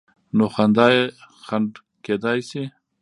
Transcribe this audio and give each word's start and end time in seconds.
نو 0.35 0.45
خندا 0.53 0.85
یې 0.95 1.03
خنډ 1.45 1.71
کېدای 2.05 2.39
شي. 2.49 2.63